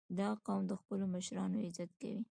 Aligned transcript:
•دا 0.19 0.29
قوم 0.45 0.61
د 0.69 0.73
خپلو 0.81 1.05
مشرانو 1.15 1.57
عزت 1.65 1.91
کوي. 2.01 2.21